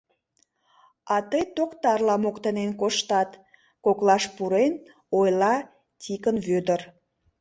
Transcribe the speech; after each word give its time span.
А 1.13 1.15
тый 1.29 1.43
токтарла 1.55 2.15
моктанен 2.23 2.71
коштат,— 2.81 3.29
коклаш 3.85 4.23
пурен 4.35 4.73
ойла 5.19 5.55
Тикын 6.01 6.37
Вӧдыр. 6.47 6.81